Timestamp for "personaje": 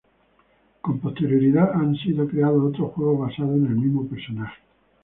4.07-4.59